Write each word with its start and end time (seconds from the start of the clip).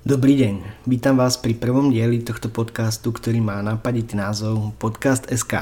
Dobrý 0.00 0.32
deň, 0.32 0.88
vítam 0.88 1.20
vás 1.20 1.36
pri 1.36 1.52
prvom 1.52 1.92
dieli 1.92 2.24
tohto 2.24 2.48
podcastu, 2.48 3.12
ktorý 3.12 3.44
má 3.44 3.60
napaditý 3.60 4.16
názov 4.16 4.72
Podcast 4.80 5.28
SK. 5.28 5.60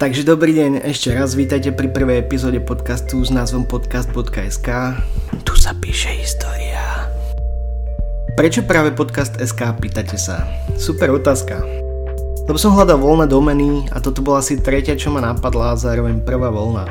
Takže 0.00 0.24
dobrý 0.24 0.56
deň, 0.56 0.88
ešte 0.88 1.12
raz 1.12 1.36
vítajte 1.36 1.68
pri 1.76 1.92
prvej 1.92 2.24
epizóde 2.24 2.64
podcastu 2.64 3.20
s 3.20 3.28
názvom 3.28 3.68
podcast.sk. 3.68 4.68
Tu 5.44 5.52
sa 5.54 5.76
píše 5.76 6.10
história. 6.16 6.41
Prečo 8.32 8.64
práve 8.64 8.96
podcast 8.96 9.36
SK, 9.36 9.76
pýtate 9.76 10.16
sa? 10.16 10.48
Super 10.80 11.12
otázka. 11.12 11.60
Lebo 12.48 12.56
som 12.56 12.72
hľadal 12.72 12.96
voľné 12.96 13.28
domeny 13.28 13.84
a 13.92 14.00
toto 14.00 14.24
bola 14.24 14.40
asi 14.40 14.56
tretia, 14.56 14.96
čo 14.96 15.12
ma 15.12 15.20
napadla 15.20 15.76
a 15.76 15.78
zároveň 15.78 16.24
prvá 16.24 16.48
voľná. 16.48 16.88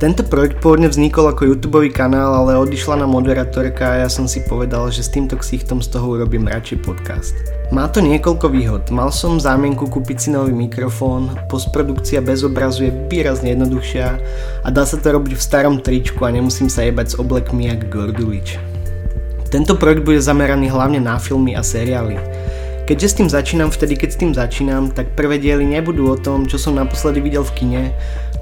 Tento 0.00 0.24
projekt 0.24 0.64
pôvodne 0.64 0.88
vznikol 0.88 1.28
ako 1.28 1.44
YouTube 1.44 1.84
kanál, 1.92 2.32
ale 2.32 2.56
odišla 2.56 3.04
na 3.04 3.06
moderátorka 3.06 3.84
a 3.84 4.00
ja 4.00 4.08
som 4.08 4.24
si 4.24 4.40
povedal, 4.48 4.88
že 4.88 5.04
s 5.04 5.12
týmto 5.12 5.36
ksichtom 5.36 5.84
z 5.84 5.92
toho 5.92 6.16
urobím 6.16 6.48
radšej 6.48 6.88
podcast. 6.88 7.36
Má 7.68 7.84
to 7.92 8.00
niekoľko 8.00 8.48
výhod. 8.48 8.88
Mal 8.88 9.12
som 9.12 9.36
zámienku 9.36 9.92
kúpiť 9.92 10.16
si 10.24 10.28
nový 10.32 10.56
mikrofón, 10.56 11.36
postprodukcia 11.52 12.24
bez 12.24 12.48
obrazu 12.48 12.88
je 12.88 12.96
výrazne 13.12 13.52
jednoduchšia 13.52 14.08
a 14.64 14.68
dá 14.72 14.88
sa 14.88 14.96
to 14.96 15.12
robiť 15.12 15.36
v 15.36 15.44
starom 15.44 15.84
tričku 15.84 16.24
a 16.24 16.32
nemusím 16.32 16.72
sa 16.72 16.80
jebať 16.88 17.12
s 17.12 17.18
oblekmi 17.20 17.68
jak 17.68 17.92
Gordulič. 17.92 18.69
Tento 19.50 19.74
projekt 19.74 20.06
bude 20.06 20.22
zameraný 20.22 20.70
hlavne 20.70 21.02
na 21.02 21.18
filmy 21.18 21.58
a 21.58 21.62
seriály. 21.66 22.14
Keďže 22.86 23.06
s 23.06 23.16
tým 23.18 23.28
začínam 23.30 23.70
vtedy, 23.70 23.98
keď 23.98 24.10
s 24.14 24.18
tým 24.18 24.32
začínam, 24.34 24.94
tak 24.94 25.18
prvé 25.18 25.42
diely 25.42 25.66
nebudú 25.66 26.10
o 26.10 26.18
tom, 26.18 26.46
čo 26.46 26.54
som 26.54 26.78
naposledy 26.78 27.18
videl 27.18 27.42
v 27.42 27.54
kine, 27.58 27.82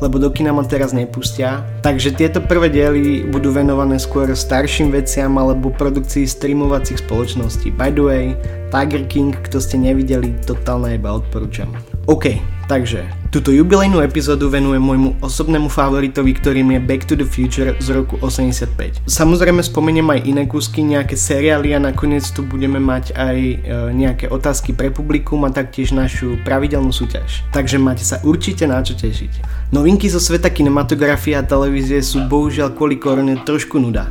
lebo 0.04 0.20
do 0.20 0.28
kina 0.28 0.52
ma 0.52 0.64
teraz 0.68 0.92
nepustia. 0.92 1.64
Takže 1.80 2.12
tieto 2.12 2.44
prvé 2.44 2.68
diely 2.68 3.24
budú 3.24 3.52
venované 3.52 3.96
skôr 3.96 4.28
starším 4.32 4.92
veciam 4.92 5.32
alebo 5.40 5.72
produkcii 5.72 6.28
streamovacích 6.28 7.00
spoločností. 7.00 7.72
By 7.72 7.88
the 7.92 8.04
way, 8.04 8.24
Tiger 8.68 9.04
King, 9.08 9.32
kto 9.48 9.64
ste 9.64 9.80
nevideli, 9.80 10.36
totálne 10.44 10.92
iba 10.96 11.12
odporúčam. 11.16 11.72
OK, 12.04 12.36
takže 12.68 13.04
túto 13.28 13.52
jubilejnú 13.52 14.00
epizódu 14.00 14.48
venujem 14.48 14.80
môjmu 14.80 15.10
osobnému 15.20 15.68
favoritovi, 15.68 16.32
ktorým 16.32 16.72
je 16.72 16.80
Back 16.80 17.04
to 17.04 17.12
the 17.12 17.28
Future 17.28 17.76
z 17.76 17.92
roku 17.92 18.16
85. 18.24 19.04
Samozrejme 19.04 19.60
spomeniem 19.60 20.08
aj 20.08 20.20
iné 20.24 20.48
kúsky, 20.48 20.80
nejaké 20.80 21.12
seriály 21.12 21.76
a 21.76 21.80
nakoniec 21.80 22.24
tu 22.32 22.40
budeme 22.40 22.80
mať 22.80 23.12
aj 23.12 23.36
e, 23.36 23.56
nejaké 23.92 24.32
otázky 24.32 24.72
pre 24.72 24.88
publikum 24.88 25.44
a 25.44 25.52
taktiež 25.52 25.92
našu 25.92 26.40
pravidelnú 26.48 26.88
súťaž. 26.88 27.44
Takže 27.52 27.76
máte 27.76 28.04
sa 28.04 28.16
určite 28.24 28.64
na 28.64 28.80
čo 28.80 28.96
tešiť. 28.96 29.44
Novinky 29.76 30.08
zo 30.08 30.20
sveta 30.20 30.48
kinematografie 30.48 31.36
a 31.36 31.44
televízie 31.44 32.00
sú 32.00 32.24
bohužiaľ 32.24 32.72
kvôli 32.72 32.96
korone 32.96 33.36
trošku 33.44 33.76
nuda. 33.76 34.08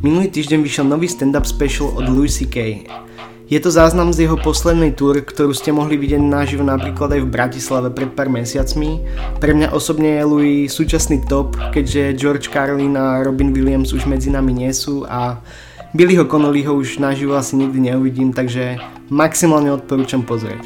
Minulý 0.00 0.32
týždeň 0.32 0.64
vyšiel 0.64 0.88
nový 0.88 1.06
stand-up 1.06 1.44
special 1.44 1.94
od 1.94 2.08
Louis 2.08 2.32
C.K. 2.32 2.88
Je 3.52 3.60
to 3.60 3.68
záznam 3.68 4.16
z 4.16 4.24
jeho 4.24 4.40
poslednej 4.40 4.96
túr, 4.96 5.20
ktorú 5.20 5.52
ste 5.52 5.76
mohli 5.76 6.00
vidieť 6.00 6.24
naživo 6.24 6.64
napríklad 6.64 7.12
aj 7.12 7.20
v 7.20 7.32
Bratislave 7.36 7.92
pred 7.92 8.08
pár 8.08 8.32
mesiacmi. 8.32 9.04
Pre 9.44 9.52
mňa 9.52 9.76
osobne 9.76 10.16
je 10.16 10.24
Louis 10.24 10.72
súčasný 10.72 11.20
top, 11.28 11.60
keďže 11.68 12.16
George 12.16 12.48
Carlin 12.48 12.96
a 12.96 13.20
Robin 13.20 13.52
Williams 13.52 13.92
už 13.92 14.08
medzi 14.08 14.32
nami 14.32 14.56
nie 14.56 14.72
sú 14.72 15.04
a 15.04 15.36
Billyho 15.92 16.24
Connollyho 16.24 16.72
už 16.72 16.96
naživo 16.96 17.36
asi 17.36 17.60
nikdy 17.60 17.92
neuvidím, 17.92 18.32
takže 18.32 18.80
maximálne 19.12 19.68
odporúčam 19.68 20.24
pozrieť. 20.24 20.64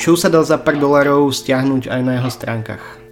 Show 0.00 0.16
sa 0.16 0.32
dal 0.32 0.48
za 0.48 0.56
pár 0.56 0.80
dolarov 0.80 1.28
stiahnuť 1.36 1.92
aj 1.92 2.00
na 2.00 2.16
jeho 2.16 2.32
stránkach. 2.32 3.05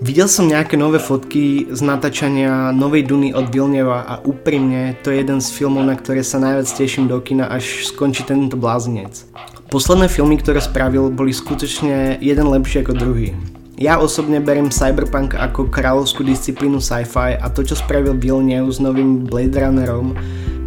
Videl 0.00 0.32
som 0.32 0.48
nejaké 0.48 0.80
nové 0.80 0.96
fotky 0.96 1.68
z 1.68 1.84
natáčania 1.84 2.72
Novej 2.72 3.04
Duny 3.04 3.36
od 3.36 3.52
Vilneva 3.52 4.08
a 4.08 4.16
úprimne 4.24 4.96
to 5.04 5.12
je 5.12 5.20
jeden 5.20 5.44
z 5.44 5.52
filmov, 5.52 5.84
na 5.84 5.92
ktoré 5.92 6.24
sa 6.24 6.40
najviac 6.40 6.72
teším 6.72 7.04
do 7.04 7.20
kina, 7.20 7.52
až 7.52 7.84
skončí 7.84 8.24
tento 8.24 8.56
blázinec. 8.56 9.28
Posledné 9.68 10.08
filmy, 10.08 10.40
ktoré 10.40 10.64
spravil, 10.64 11.12
boli 11.12 11.36
skutočne 11.36 12.16
jeden 12.16 12.48
lepší 12.48 12.80
ako 12.80 12.96
druhý. 12.96 13.36
Ja 13.76 14.00
osobne 14.00 14.40
beriem 14.40 14.72
Cyberpunk 14.72 15.36
ako 15.36 15.68
kráľovskú 15.68 16.24
disciplínu 16.24 16.80
sci-fi 16.80 17.36
a 17.36 17.52
to, 17.52 17.60
čo 17.60 17.76
spravil 17.76 18.16
Villeneuve 18.16 18.72
s 18.72 18.80
novým 18.80 19.28
Blade 19.28 19.60
Runnerom, 19.60 20.16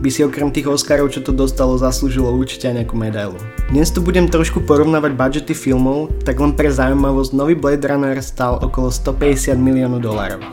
by 0.03 0.12
si 0.12 0.19
okrem 0.19 0.52
tých 0.52 0.68
Oscarov, 0.68 1.16
čo 1.16 1.24
to 1.24 1.31
dostalo, 1.31 1.80
zaslúžilo 1.80 2.28
určite 2.36 2.68
aj 2.68 2.84
nejakú 2.84 3.00
medailu. 3.00 3.40
Dnes 3.72 3.88
tu 3.88 4.03
budem 4.03 4.28
trošku 4.28 4.59
porovnávať 4.68 5.16
budžety 5.16 5.56
filmov, 5.56 6.12
tak 6.28 6.44
len 6.44 6.52
pre 6.52 6.68
zaujímavosť, 6.68 7.31
nový 7.31 7.56
Blade 7.56 7.88
Runner 7.88 8.19
stal 8.19 8.59
okolo 8.59 8.91
150 8.91 9.56
miliónov 9.56 10.03
dolárov. 10.03 10.44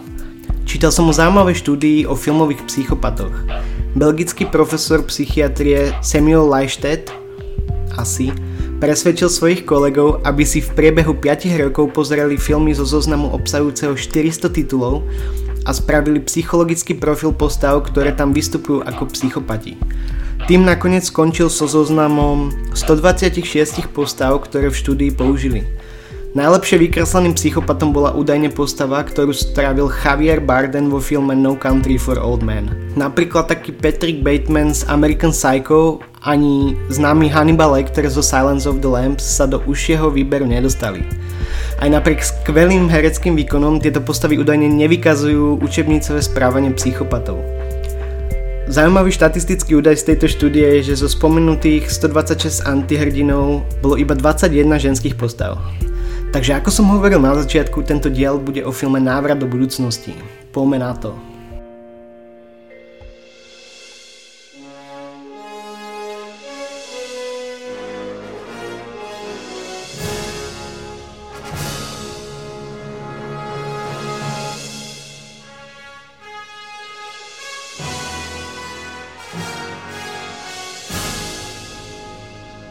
Čítal 0.70 0.94
som 0.94 1.10
o 1.10 1.12
zaujímavej 1.12 1.66
štúdii 1.66 2.06
o 2.06 2.14
filmových 2.14 2.62
psychopatoch. 2.70 3.34
Belgický 3.98 4.46
profesor 4.46 5.02
psychiatrie 5.10 5.90
Samuel 5.98 6.46
Leichtet 6.46 7.10
asi 7.98 8.30
presvedčil 8.78 9.26
svojich 9.26 9.66
kolegov, 9.66 10.22
aby 10.22 10.46
si 10.46 10.62
v 10.62 10.70
priebehu 10.78 11.18
5 11.18 11.50
rokov 11.58 11.90
pozreli 11.90 12.38
filmy 12.38 12.70
zo 12.70 12.86
zoznamu 12.86 13.34
obsahujúceho 13.34 13.98
400 13.98 14.46
titulov 14.46 15.02
a 15.64 15.70
spravili 15.74 16.20
psychologický 16.24 16.96
profil 16.96 17.36
postav, 17.36 17.80
ktoré 17.84 18.16
tam 18.16 18.32
vystupujú 18.32 18.84
ako 18.84 19.10
psychopati. 19.12 19.76
Tým 20.48 20.64
nakoniec 20.64 21.04
skončil 21.04 21.52
so 21.52 21.68
zoznamom 21.68 22.52
126 22.72 23.92
postav, 23.92 24.34
ktoré 24.40 24.72
v 24.72 24.78
štúdii 24.80 25.10
použili. 25.12 25.68
Najlepšie 26.30 26.86
vykresleným 26.86 27.34
psychopatom 27.34 27.90
bola 27.90 28.14
údajne 28.14 28.54
postava, 28.54 29.02
ktorú 29.02 29.34
strávil 29.34 29.90
Javier 29.90 30.38
Bardem 30.38 30.86
vo 30.86 31.02
filme 31.02 31.34
No 31.34 31.58
Country 31.58 31.98
for 31.98 32.22
Old 32.22 32.46
Men. 32.46 32.70
Napríklad 32.94 33.50
taký 33.50 33.74
Patrick 33.74 34.22
Bateman 34.22 34.70
z 34.70 34.86
American 34.86 35.34
Psycho 35.34 35.98
ani 36.22 36.78
známy 36.86 37.26
Hannibal 37.26 37.74
Lecter 37.74 38.06
zo 38.06 38.22
Silence 38.22 38.62
of 38.62 38.78
the 38.78 38.86
Lambs 38.86 39.26
sa 39.26 39.42
do 39.42 39.58
užšieho 39.66 40.06
výberu 40.14 40.46
nedostali. 40.46 41.02
Aj 41.80 41.88
napriek 41.88 42.20
skvelým 42.20 42.92
hereckým 42.92 43.32
výkonom 43.40 43.80
tieto 43.80 44.04
postavy 44.04 44.36
údajne 44.36 44.68
nevykazujú 44.68 45.64
učebnicové 45.64 46.20
správanie 46.20 46.76
psychopatov. 46.76 47.40
Zaujímavý 48.68 49.08
štatistický 49.08 49.80
údaj 49.80 50.04
z 50.04 50.12
tejto 50.12 50.28
štúdie 50.28 50.62
je, 50.76 50.92
že 50.92 51.00
zo 51.00 51.08
spomenutých 51.08 51.88
126 51.88 52.68
antihrdinov 52.68 53.64
bolo 53.80 53.96
iba 53.96 54.12
21 54.12 54.76
ženských 54.76 55.16
postav. 55.16 55.56
Takže 56.36 56.60
ako 56.60 56.68
som 56.68 56.92
hovoril 56.92 57.18
na 57.18 57.32
začiatku, 57.32 57.80
tento 57.82 58.12
diel 58.12 58.36
bude 58.36 58.60
o 58.60 58.70
filme 58.70 59.00
Návrat 59.00 59.40
do 59.40 59.48
budúcnosti. 59.48 60.12
Poďme 60.52 60.84
na 60.84 60.92
to. 60.92 61.29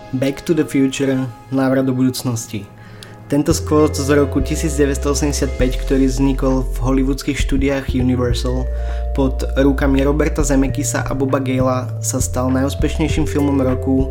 Back 0.10 0.42
to 0.50 0.58
the 0.58 0.66
Future, 0.66 1.30
návrat 1.54 1.86
do 1.86 1.94
budúcnosti. 1.94 2.66
Tento 3.30 3.54
skvot 3.54 3.94
z 3.94 4.10
roku 4.18 4.42
1985, 4.42 5.54
ktorý 5.86 6.10
vznikol 6.10 6.66
v 6.66 6.78
hollywoodských 6.82 7.38
štúdiách 7.38 7.94
Universal 7.94 8.66
pod 9.14 9.46
rukami 9.54 10.02
Roberta 10.02 10.42
Zemekisa 10.42 11.06
a 11.06 11.14
Boba 11.14 11.38
Gala 11.38 11.94
sa 12.02 12.18
stal 12.18 12.50
najúspešnejším 12.50 13.30
filmom 13.30 13.62
roku 13.62 14.10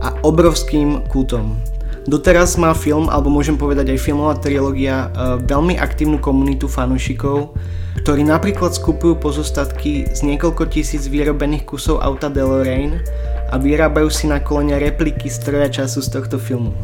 a 0.00 0.16
obrovským 0.24 1.04
kultom. 1.12 1.60
Doteraz 2.08 2.56
má 2.56 2.72
film, 2.72 3.12
alebo 3.12 3.28
môžem 3.28 3.60
povedať 3.60 3.92
aj 3.92 4.08
filmová 4.08 4.40
trilógia, 4.40 5.12
e, 5.12 5.44
veľmi 5.44 5.76
aktívnu 5.76 6.16
komunitu 6.16 6.64
fanúšikov, 6.64 7.52
ktorí 8.00 8.24
napríklad 8.24 8.72
skupujú 8.72 9.20
pozostatky 9.20 10.08
z 10.16 10.20
niekoľko 10.24 10.72
tisíc 10.72 11.12
vyrobených 11.12 11.68
kusov 11.68 12.00
auta 12.00 12.32
DeLorean 12.32 13.04
a 13.50 13.58
vyrábajú 13.58 14.10
si 14.10 14.26
na 14.26 14.42
kolene 14.42 14.78
repliky 14.78 15.30
stroja 15.30 15.70
času 15.70 16.02
z 16.02 16.08
tohto 16.10 16.36
filmu. 16.38 16.74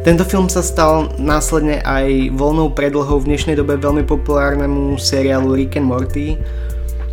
Tento 0.00 0.24
film 0.24 0.48
sa 0.48 0.64
stal 0.64 1.12
následne 1.20 1.84
aj 1.84 2.32
voľnou 2.32 2.72
predlhou 2.72 3.20
v 3.20 3.36
dnešnej 3.36 3.60
dobe 3.60 3.76
veľmi 3.76 4.08
populárnemu 4.08 4.96
seriálu 4.96 5.52
Rick 5.52 5.76
and 5.76 5.84
Morty. 5.84 6.40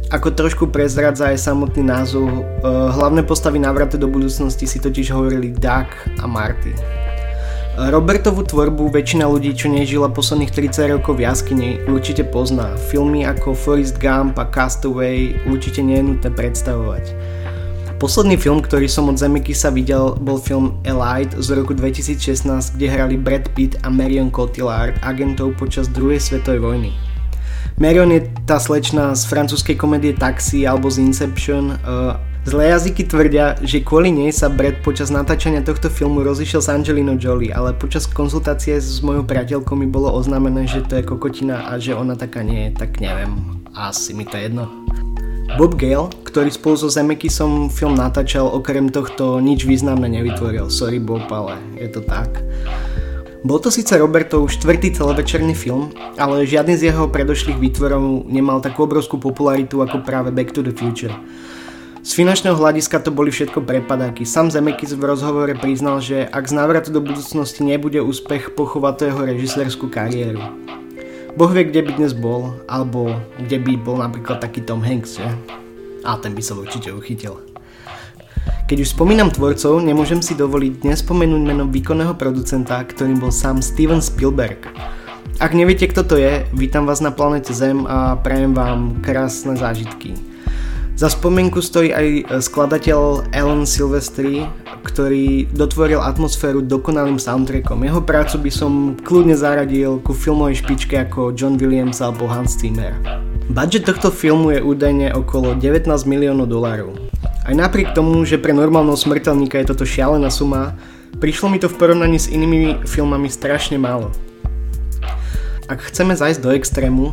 Ako 0.07 0.31
trošku 0.31 0.71
prezradza 0.71 1.35
aj 1.35 1.51
samotný 1.51 1.83
názov, 1.83 2.31
eh, 2.31 2.43
hlavné 2.67 3.27
postavy 3.27 3.59
návratu 3.59 3.99
do 3.99 4.07
budúcnosti 4.07 4.63
si 4.63 4.79
totiž 4.79 5.11
hovorili 5.11 5.51
Doug 5.51 5.91
a 6.15 6.25
Marty. 6.25 6.71
Robertovú 7.77 8.41
tvorbu 8.41 8.89
väčšina 8.89 9.29
ľudí, 9.29 9.53
čo 9.53 9.69
nežila 9.69 10.09
posledných 10.09 10.49
30 10.49 10.97
rokov 10.97 11.21
v 11.21 11.29
jaskyni, 11.29 11.77
určite 11.85 12.25
pozná. 12.25 12.73
Filmy 12.89 13.21
ako 13.21 13.53
Forrest 13.53 14.01
Gump 14.01 14.33
a 14.41 14.49
Castaway 14.49 15.37
určite 15.45 15.85
nie 15.85 16.01
je 16.01 16.07
nutné 16.09 16.33
predstavovať. 16.33 17.36
Posledný 17.97 18.37
film, 18.37 18.61
ktorý 18.61 18.85
som 18.85 19.09
od 19.09 19.17
Zemekisa 19.17 19.73
videl, 19.73 20.13
bol 20.21 20.37
film 20.37 20.77
Elite 20.85 21.33
z 21.41 21.57
roku 21.57 21.73
2016, 21.73 22.77
kde 22.77 22.85
hrali 22.85 23.17
Brad 23.17 23.49
Pitt 23.57 23.73
a 23.81 23.89
Marion 23.89 24.29
Cotillard 24.29 24.93
agentov 25.01 25.57
počas 25.57 25.89
druhej 25.89 26.21
svetovej 26.21 26.61
vojny. 26.61 26.89
Marion 27.81 28.13
je 28.13 28.29
tá 28.45 28.61
slečna 28.61 29.17
z 29.17 29.25
francúzskej 29.25 29.81
komédie 29.81 30.13
Taxi 30.13 30.69
alebo 30.69 30.93
z 30.93 31.09
Inception 31.09 31.73
uh, 31.73 32.21
Zlé 32.47 32.71
jazyky 32.71 33.03
tvrdia, 33.03 33.59
že 33.65 33.83
kvôli 33.83 34.07
nej 34.07 34.31
sa 34.31 34.47
Brad 34.47 34.79
počas 34.79 35.11
natáčania 35.11 35.65
tohto 35.65 35.91
filmu 35.91 36.23
rozišiel 36.23 36.63
s 36.63 36.71
Angelinou 36.71 37.19
Jolie, 37.19 37.51
ale 37.51 37.75
počas 37.75 38.07
konzultácie 38.07 38.77
s 38.79 39.03
mojou 39.03 39.25
priateľkou 39.25 39.75
mi 39.75 39.89
bolo 39.89 40.13
oznámené, 40.13 40.63
že 40.63 40.85
to 40.85 41.01
je 41.01 41.03
kokotina 41.03 41.67
a 41.67 41.75
že 41.75 41.91
ona 41.91 42.15
taká 42.15 42.45
nie 42.45 42.69
je, 42.69 42.77
tak 42.77 43.03
neviem, 43.03 43.59
asi 43.75 44.15
mi 44.15 44.23
to 44.23 44.39
jedno. 44.39 44.69
Bob 45.55 45.79
Gale, 45.79 46.11
ktorý 46.27 46.51
spolu 46.51 46.75
so 46.75 46.91
Zemekisom 46.91 47.71
film 47.71 47.95
natáčal, 47.95 48.51
okrem 48.51 48.91
tohto 48.91 49.39
nič 49.39 49.63
významné 49.63 50.11
nevytvoril. 50.19 50.67
Sorry 50.67 50.99
Bob, 50.99 51.31
ale 51.31 51.55
je 51.79 51.87
to 51.87 52.03
tak. 52.03 52.43
Bol 53.47 53.63
to 53.63 53.71
síce 53.71 53.95
Robertov 53.95 54.51
štvrtý 54.51 54.91
celovečerný 54.91 55.55
film, 55.55 55.95
ale 56.19 56.43
žiadny 56.43 56.75
z 56.75 56.91
jeho 56.91 57.07
predošlých 57.07 57.55
výtvorov 57.55 58.27
nemal 58.27 58.59
takú 58.59 58.83
obrovskú 58.83 59.15
popularitu 59.23 59.79
ako 59.79 60.03
práve 60.03 60.35
Back 60.35 60.51
to 60.51 60.59
the 60.59 60.75
Future. 60.75 61.15
Z 62.03 62.11
finančného 62.15 62.55
hľadiska 62.55 63.03
to 63.03 63.11
boli 63.11 63.31
všetko 63.31 63.63
prepadáky. 63.63 64.23
Sam 64.23 64.51
Zemekis 64.51 64.95
v 64.95 65.03
rozhovore 65.11 65.51
priznal, 65.59 65.99
že 65.99 66.23
ak 66.23 66.43
z 66.47 66.55
návratu 66.55 66.89
do 66.91 67.03
budúcnosti 67.03 67.63
nebude 67.67 67.99
úspech, 67.99 68.51
pochová 68.55 68.95
to 68.95 69.07
jeho 69.07 69.23
režisérskú 69.23 69.91
kariéru. 69.91 70.39
Boh 71.37 71.53
vie, 71.53 71.69
kde 71.69 71.85
by 71.85 72.01
dnes 72.01 72.17
bol, 72.17 72.57
alebo 72.65 73.13
kde 73.37 73.61
by 73.61 73.77
bol 73.77 74.01
napríklad 74.01 74.41
taký 74.41 74.65
Tom 74.65 74.81
Hanks, 74.81 75.21
že? 75.21 75.29
A 76.01 76.17
ten 76.17 76.33
by 76.33 76.41
sa 76.41 76.57
určite 76.57 76.89
uchytil. 76.89 77.37
Keď 78.65 78.77
už 78.81 78.97
spomínam 78.97 79.29
tvorcov, 79.29 79.77
nemôžem 79.85 80.17
si 80.25 80.33
dovoliť 80.33 80.81
nespomenúť 80.81 81.41
meno 81.45 81.69
výkonného 81.69 82.17
producenta, 82.17 82.81
ktorým 82.81 83.21
bol 83.21 83.29
sám 83.29 83.61
Steven 83.61 84.01
Spielberg. 84.01 84.65
Ak 85.37 85.53
neviete, 85.53 85.85
kto 85.85 86.09
to 86.09 86.15
je, 86.17 86.41
vítam 86.57 86.89
vás 86.89 87.05
na 87.05 87.13
planete 87.13 87.53
Zem 87.53 87.85
a 87.85 88.17
prajem 88.17 88.57
vám 88.57 88.97
krásne 89.05 89.53
zážitky. 89.53 90.17
Za 90.97 91.13
spomienku 91.13 91.61
stojí 91.61 91.93
aj 91.93 92.07
e, 92.09 92.21
skladateľ 92.41 93.29
Alan 93.29 93.69
Silvestri, 93.69 94.49
ktorý 94.81 95.45
dotvoril 95.53 96.01
atmosféru 96.01 96.65
dokonalým 96.65 97.21
soundtrackom. 97.21 97.85
Jeho 97.85 98.01
prácu 98.01 98.41
by 98.41 98.49
som 98.49 98.71
kľudne 99.05 99.37
zaradil 99.37 100.01
ku 100.01 100.17
filmovej 100.17 100.65
špičke 100.65 100.97
ako 101.05 101.37
John 101.37 101.61
Williams 101.61 102.01
alebo 102.01 102.25
Hans 102.25 102.57
Zimmer. 102.57 102.97
Budget 103.53 103.85
tohto 103.85 104.09
filmu 104.09 104.57
je 104.57 104.65
údajne 104.65 105.13
okolo 105.13 105.53
19 105.53 105.85
miliónov 106.09 106.49
dolárov. 106.49 106.97
Aj 107.45 107.53
napriek 107.53 107.93
tomu, 107.93 108.25
že 108.25 108.41
pre 108.41 108.49
normálneho 108.49 108.97
smrteľníka 108.97 109.61
je 109.61 109.69
toto 109.69 109.85
šialená 109.85 110.33
suma, 110.33 110.73
prišlo 111.21 111.53
mi 111.53 111.61
to 111.61 111.69
v 111.69 111.77
porovnaní 111.77 112.17
s 112.17 112.25
inými 112.25 112.89
filmami 112.89 113.29
strašne 113.29 113.77
málo. 113.77 114.09
Ak 115.67 115.83
chceme 115.91 116.15
zajsť 116.15 116.39
do 116.39 116.55
extrému, 116.55 117.11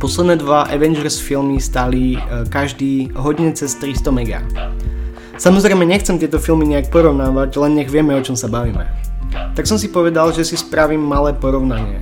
posledné 0.00 0.40
dva 0.40 0.64
Avengers 0.72 1.20
filmy 1.20 1.60
stali 1.60 2.16
e, 2.16 2.48
každý 2.48 3.12
hodne 3.12 3.52
cez 3.52 3.76
300 3.76 4.08
mega. 4.08 4.40
Samozrejme 5.36 5.84
nechcem 5.84 6.16
tieto 6.16 6.40
filmy 6.40 6.64
nejak 6.64 6.88
porovnávať, 6.88 7.60
len 7.60 7.76
nech 7.76 7.92
vieme 7.92 8.16
o 8.16 8.24
čom 8.24 8.32
sa 8.32 8.48
bavíme. 8.48 8.88
Tak 9.52 9.68
som 9.68 9.76
si 9.76 9.92
povedal, 9.92 10.32
že 10.32 10.48
si 10.48 10.56
spravím 10.56 11.04
malé 11.04 11.36
porovnanie. 11.36 12.00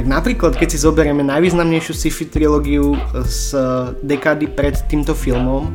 Tak 0.00 0.08
napríklad, 0.08 0.56
keď 0.56 0.72
si 0.72 0.88
zoberieme 0.88 1.20
najvýznamnejšiu 1.20 1.92
sci-fi 1.92 2.24
trilógiu 2.32 2.96
z 3.28 3.52
dekády 4.00 4.48
pred 4.56 4.72
týmto 4.88 5.12
filmom, 5.12 5.68
e, 5.68 5.72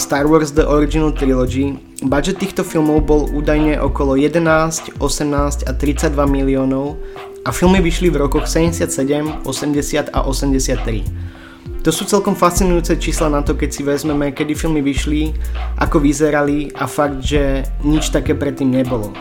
Star 0.00 0.24
Wars 0.24 0.56
The 0.56 0.64
Original 0.64 1.12
Trilogy, 1.12 1.76
budget 2.00 2.40
týchto 2.40 2.64
filmov 2.64 3.04
bol 3.04 3.28
údajne 3.28 3.76
okolo 3.76 4.16
11, 4.16 4.96
18 5.04 5.68
a 5.68 5.72
32 5.76 6.16
miliónov 6.24 6.96
a 7.44 7.52
filmy 7.52 7.84
vyšli 7.84 8.08
v 8.08 8.24
rokoch 8.24 8.48
77, 8.48 9.44
80 9.44 10.10
a 10.16 10.20
83. 10.24 11.84
To 11.84 11.92
sú 11.92 12.08
celkom 12.08 12.32
fascinujúce 12.32 12.96
čísla 12.96 13.28
na 13.28 13.44
to, 13.44 13.52
keď 13.52 13.68
si 13.68 13.84
vezmeme, 13.84 14.32
kedy 14.32 14.56
filmy 14.56 14.80
vyšli, 14.80 15.36
ako 15.76 16.00
vyzerali 16.00 16.72
a 16.72 16.88
fakt, 16.88 17.20
že 17.20 17.68
nič 17.84 18.08
také 18.08 18.32
predtým 18.32 18.72
nebolo. 18.72 19.12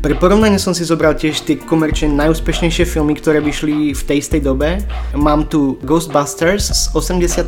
Pre 0.00 0.16
porovnanie 0.16 0.56
som 0.56 0.72
si 0.72 0.80
zobral 0.88 1.12
tiež 1.12 1.44
tie 1.44 1.60
komerčne 1.60 2.08
najúspešnejšie 2.16 2.88
filmy, 2.88 3.12
ktoré 3.20 3.44
vyšli 3.44 3.92
v 3.92 4.02
tej 4.08 4.24
istej 4.24 4.40
dobe. 4.40 4.80
Mám 5.12 5.52
tu 5.52 5.76
Ghostbusters 5.84 6.72
z 6.72 6.82
84. 6.96 7.44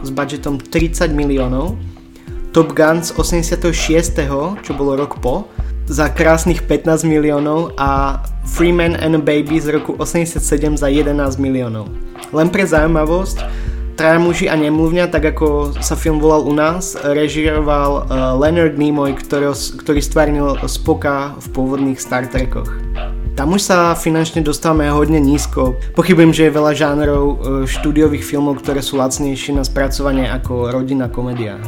s 0.00 0.08
budžetom 0.08 0.56
30 0.56 1.12
miliónov, 1.12 1.76
Top 2.56 2.72
Gun 2.72 3.04
z 3.04 3.12
86. 3.12 3.68
čo 4.64 4.72
bolo 4.72 4.96
rok 4.96 5.20
po, 5.20 5.44
za 5.88 6.12
krásnych 6.12 6.68
15 6.68 7.08
miliónov 7.08 7.72
a 7.80 8.20
Freeman 8.44 8.94
and 9.00 9.16
a 9.16 9.22
Baby 9.24 9.56
z 9.58 9.72
roku 9.72 9.96
87 9.96 10.76
za 10.76 10.88
11 10.88 11.40
miliónov. 11.40 11.88
Len 12.30 12.52
pre 12.52 12.68
zaujímavosť, 12.68 13.40
Traja 13.98 14.22
muži 14.22 14.46
a 14.46 14.54
nemluvňa, 14.54 15.10
tak 15.10 15.34
ako 15.34 15.74
sa 15.82 15.98
film 15.98 16.22
volal 16.22 16.46
u 16.46 16.54
nás, 16.54 16.94
režiroval 16.94 18.06
uh, 18.06 18.38
Leonard 18.38 18.78
Nimoy, 18.78 19.18
ktorý, 19.18 19.50
ktorý 19.50 19.98
stvárnil 19.98 20.54
Spoka 20.70 21.34
v 21.42 21.46
pôvodných 21.50 21.98
Star 21.98 22.30
Trekoch. 22.30 22.70
Tam 23.34 23.50
už 23.50 23.58
sa 23.58 23.98
finančne 23.98 24.46
dostávame 24.46 24.86
hodne 24.94 25.18
nízko. 25.18 25.74
Pochybujem, 25.98 26.30
že 26.30 26.46
je 26.46 26.54
veľa 26.54 26.78
žánrov 26.78 27.22
uh, 27.26 27.36
štúdiových 27.66 28.22
filmov, 28.22 28.62
ktoré 28.62 28.86
sú 28.86 29.02
lacnejšie 29.02 29.58
na 29.58 29.66
spracovanie 29.66 30.30
ako 30.30 30.70
rodinná 30.70 31.10
komédia. 31.10 31.58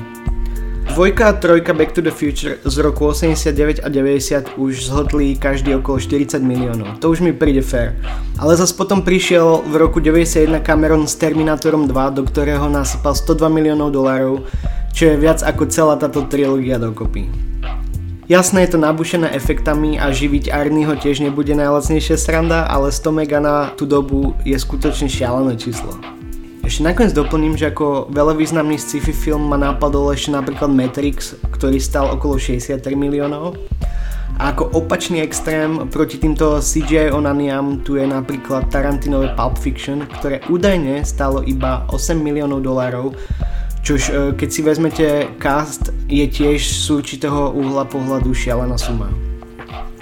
Dvojka 1.01 1.29
a 1.29 1.33
trojka 1.33 1.73
Back 1.73 1.93
to 1.93 2.05
the 2.05 2.13
Future 2.13 2.61
z 2.61 2.79
roku 2.79 3.09
89 3.09 3.81
a 3.81 3.89
90 3.89 4.61
už 4.61 4.85
zhodli 4.85 5.33
každý 5.33 5.73
okolo 5.81 5.97
40 5.97 6.45
miliónov. 6.45 7.01
To 7.01 7.09
už 7.09 7.25
mi 7.25 7.33
príde 7.33 7.65
fair. 7.65 7.97
Ale 8.37 8.53
zase 8.53 8.77
potom 8.77 9.01
prišiel 9.01 9.65
v 9.65 9.81
roku 9.81 9.97
91 9.97 10.61
Cameron 10.61 11.09
s 11.09 11.17
Terminátorom 11.17 11.89
2, 11.89 12.21
do 12.21 12.29
ktorého 12.29 12.69
nasypal 12.69 13.17
102 13.17 13.49
miliónov 13.49 13.97
dolárov, 13.97 14.45
čo 14.93 15.09
je 15.09 15.17
viac 15.17 15.41
ako 15.41 15.73
celá 15.73 15.97
táto 15.97 16.29
trilógia 16.29 16.77
dokopy. 16.77 17.33
Jasné 18.29 18.69
je 18.69 18.77
to 18.77 18.85
nabušené 18.85 19.33
efektami 19.33 19.97
a 19.97 20.13
živiť 20.13 20.53
Arnieho 20.53 21.01
tiež 21.01 21.25
nebude 21.25 21.57
najlacnejšia 21.57 22.21
sranda, 22.21 22.69
ale 22.69 22.93
100 22.93 23.09
mega 23.09 23.41
na 23.41 23.73
tú 23.73 23.89
dobu 23.89 24.37
je 24.45 24.53
skutočne 24.53 25.09
šialené 25.09 25.57
číslo. 25.57 26.20
Ešte 26.61 26.85
nakoniec 26.85 27.17
doplním, 27.17 27.57
že 27.57 27.73
ako 27.73 28.13
veľa 28.13 28.37
významný 28.37 28.77
sci-fi 28.77 29.17
film 29.17 29.49
ma 29.49 29.57
napadol 29.57 30.13
ešte 30.13 30.37
napríklad 30.37 30.69
Matrix, 30.69 31.33
ktorý 31.57 31.81
stal 31.81 32.13
okolo 32.13 32.37
63 32.37 32.85
miliónov. 32.93 33.57
A 34.37 34.53
ako 34.53 34.73
opačný 34.77 35.25
extrém 35.25 35.89
proti 35.89 36.21
týmto 36.21 36.61
CGI 36.61 37.17
onaniam 37.17 37.81
tu 37.81 37.97
je 37.97 38.05
napríklad 38.05 38.69
Tarantinové 38.69 39.33
Pulp 39.37 39.57
Fiction, 39.57 40.05
ktoré 40.05 40.45
údajne 40.53 41.01
stalo 41.05 41.41
iba 41.41 41.89
8 41.93 42.21
miliónov 42.21 42.61
dolárov, 42.61 43.17
čož 43.81 44.01
e, 44.09 44.13
keď 44.37 44.49
si 44.49 44.61
vezmete 44.61 45.09
cast 45.41 45.93
je 46.13 46.25
tiež 46.29 46.61
z 46.61 46.87
určitého 46.93 47.57
uhla 47.57 47.89
pohľadu 47.89 48.37
šialená 48.37 48.77
suma. 48.77 49.09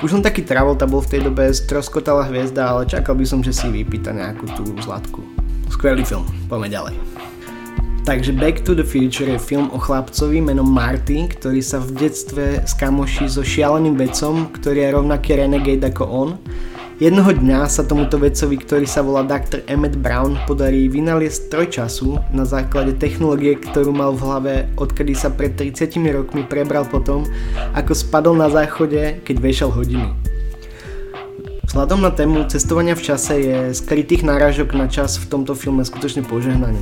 Už 0.03 0.11
som 0.11 0.23
taký 0.23 0.43
Travolta 0.43 0.87
bol 0.87 1.03
v 1.03 1.19
tej 1.19 1.21
dobe 1.27 1.51
stroskotala 1.51 2.27
hviezda, 2.31 2.71
ale 2.71 2.87
čakal 2.87 3.19
by 3.19 3.27
som, 3.27 3.43
že 3.43 3.55
si 3.55 3.67
vypýta 3.71 4.11
nejakú 4.15 4.47
tú 4.55 4.63
zlatku. 4.83 5.38
Skvelý 5.69 6.05
film, 6.05 6.25
poďme 6.49 6.69
ďalej. 6.73 6.95
Takže 8.09 8.33
Back 8.41 8.65
to 8.65 8.73
the 8.73 8.81
Future 8.81 9.29
je 9.29 9.37
film 9.37 9.69
o 9.69 9.77
chlapcovi 9.77 10.41
menom 10.41 10.65
Marty, 10.65 11.29
ktorý 11.29 11.61
sa 11.61 11.77
v 11.77 11.93
detstve 11.93 12.65
skamoší 12.65 13.29
so 13.29 13.45
šialeným 13.45 14.01
vedcom, 14.01 14.49
ktorý 14.49 14.81
je 14.81 14.95
rovnaký 14.97 15.37
renegade 15.37 15.85
ako 15.85 16.05
on. 16.09 16.29
Jednoho 16.99 17.31
dňa 17.31 17.69
sa 17.69 17.85
tomuto 17.85 18.17
vedcovi, 18.19 18.59
ktorý 18.59 18.89
sa 18.89 19.05
volá 19.05 19.23
Dr. 19.23 19.61
Emmett 19.69 19.95
Brown, 20.01 20.35
podarí 20.49 20.89
vynaliesť 20.89 21.53
stroj 21.53 21.67
času 21.69 22.19
na 22.33 22.43
základe 22.43 22.97
technológie, 22.97 23.61
ktorú 23.61 23.93
mal 23.95 24.17
v 24.17 24.25
hlave, 24.25 24.55
odkedy 24.81 25.15
sa 25.15 25.31
pred 25.31 25.55
30 25.55 25.95
rokmi 26.11 26.43
prebral 26.49 26.89
potom, 26.89 27.23
ako 27.77 27.93
spadol 27.93 28.35
na 28.35 28.51
záchode, 28.51 29.21
keď 29.23 29.37
vešal 29.39 29.71
hodiny. 29.71 30.28
Vzhľadom 31.69 32.01
na 32.01 32.09
tému 32.09 32.49
cestovania 32.49 32.97
v 32.97 33.05
čase 33.13 33.35
je 33.45 33.77
skrytých 33.77 34.25
náražok 34.25 34.73
na 34.73 34.89
čas 34.89 35.21
v 35.21 35.29
tomto 35.29 35.53
filme 35.53 35.85
skutočne 35.85 36.25
požehnanie. 36.25 36.81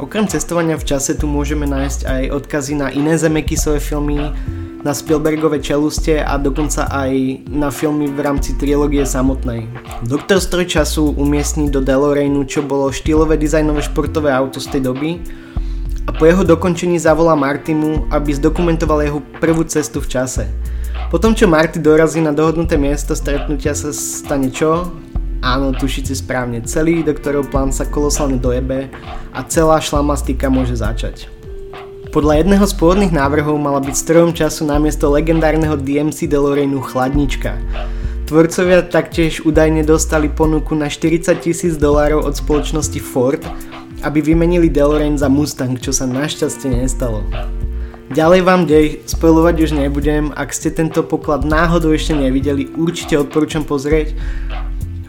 Okrem 0.00 0.24
cestovania 0.24 0.80
v 0.80 0.88
čase 0.88 1.12
tu 1.12 1.28
môžeme 1.28 1.68
nájsť 1.68 2.08
aj 2.08 2.22
odkazy 2.40 2.72
na 2.72 2.88
iné 2.88 3.20
Zemekisové 3.20 3.84
filmy, 3.84 4.32
na 4.80 4.96
Spielbergové 4.96 5.60
čeluste 5.60 6.24
a 6.24 6.40
dokonca 6.40 6.88
aj 6.88 7.44
na 7.52 7.68
filmy 7.68 8.08
v 8.08 8.16
rámci 8.16 8.56
trilógie 8.56 9.04
samotnej. 9.04 9.68
Doktor 10.08 10.40
Stroj 10.40 10.72
času 10.72 11.12
umiestní 11.12 11.68
do 11.68 11.84
DeLoreanu, 11.84 12.48
čo 12.48 12.64
bolo 12.64 12.88
štýlové 12.88 13.36
dizajnové 13.36 13.84
športové 13.84 14.32
auto 14.32 14.56
z 14.56 14.72
tej 14.72 14.88
doby 14.88 15.20
a 16.08 16.16
po 16.16 16.24
jeho 16.24 16.48
dokončení 16.48 16.96
zavolá 16.96 17.36
Martimu, 17.36 18.08
aby 18.08 18.32
zdokumentoval 18.40 19.04
jeho 19.04 19.20
prvú 19.36 19.68
cestu 19.68 20.00
v 20.00 20.08
čase. 20.16 20.48
Potom 21.12 21.36
čo 21.36 21.44
Marty 21.44 21.76
dorazí 21.76 22.24
na 22.24 22.32
dohodnuté 22.32 22.80
miesto 22.80 23.12
stretnutia 23.12 23.76
sa 23.76 23.92
stane 23.92 24.48
čo? 24.48 24.88
Áno, 25.44 25.76
tušíte 25.76 26.16
správne, 26.16 26.64
celý 26.64 27.04
doktorov 27.04 27.52
plán 27.52 27.68
sa 27.68 27.84
kolosálne 27.84 28.40
dojebe 28.40 28.88
a 29.36 29.44
celá 29.44 29.76
šlamastika 29.76 30.48
môže 30.48 30.80
začať. 30.80 31.28
Podľa 32.16 32.40
jedného 32.40 32.64
z 32.64 32.74
pôvodných 32.80 33.12
návrhov 33.12 33.60
mala 33.60 33.84
byť 33.84 33.92
strojom 33.92 34.32
času 34.32 34.64
namiesto 34.64 35.12
legendárneho 35.12 35.76
DMC 35.76 36.32
DeLoreanu 36.32 36.80
chladnička. 36.80 37.60
Tvorcovia 38.24 38.80
taktiež 38.80 39.44
údajne 39.44 39.84
dostali 39.84 40.32
ponuku 40.32 40.72
na 40.72 40.88
40 40.88 41.28
tisíc 41.44 41.76
dolárov 41.76 42.24
od 42.24 42.32
spoločnosti 42.40 43.00
Ford, 43.04 43.44
aby 44.00 44.24
vymenili 44.24 44.72
DeLorean 44.72 45.20
za 45.20 45.28
Mustang, 45.28 45.76
čo 45.76 45.92
sa 45.92 46.08
našťastie 46.08 46.72
nestalo. 46.72 47.20
Ďalej 48.12 48.40
vám 48.44 48.68
dej, 48.68 49.00
spojovať 49.08 49.56
už 49.64 49.70
nebudem, 49.72 50.36
ak 50.36 50.52
ste 50.52 50.68
tento 50.68 51.00
poklad 51.00 51.48
náhodou 51.48 51.96
ešte 51.96 52.12
nevideli, 52.12 52.68
určite 52.76 53.16
odporúčam 53.16 53.64
pozrieť, 53.64 54.12